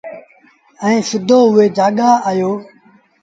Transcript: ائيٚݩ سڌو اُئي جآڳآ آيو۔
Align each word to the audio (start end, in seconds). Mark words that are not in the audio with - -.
ائيٚݩ 0.83 1.05
سڌو 1.09 1.39
اُئي 1.55 1.65
جآڳآ 1.77 2.09
آيو۔ 2.29 2.51